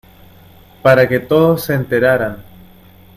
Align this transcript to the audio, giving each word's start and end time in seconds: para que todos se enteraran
para 0.81 1.07
que 1.07 1.19
todos 1.19 1.65
se 1.65 1.75
enteraran 1.75 2.41